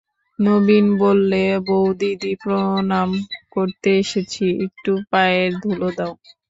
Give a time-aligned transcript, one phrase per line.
[0.39, 3.09] নবীন বললে, বউদিদি, প্রণাম
[3.51, 6.13] করতে এসেছি, একটু পায়ের ধুলো দাও।